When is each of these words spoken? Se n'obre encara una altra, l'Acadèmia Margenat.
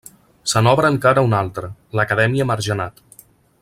Se 0.53 0.63
n'obre 0.67 0.89
encara 0.93 1.25
una 1.27 1.41
altra, 1.43 1.71
l'Acadèmia 1.99 2.49
Margenat. 2.53 3.07